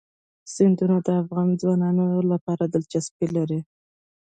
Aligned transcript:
سیندونه 0.53 0.97
د 1.05 1.07
افغان 1.21 1.49
ځوانانو 1.61 2.03
لپاره 2.31 2.63
دلچسپي 2.65 3.27
لري. 3.35 3.59